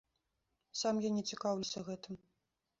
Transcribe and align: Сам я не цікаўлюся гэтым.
Сам 0.81 0.95
я 1.07 1.13
не 1.19 1.23
цікаўлюся 1.35 1.87
гэтым. 1.93 2.13